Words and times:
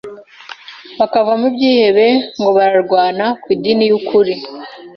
bakavamo 0.99 1.45
ibyihebe 1.51 2.07
ngo 2.39 2.49
bararwana 2.57 3.25
ku 3.41 3.47
idini 3.55 3.83
y’ukuri 3.89 4.33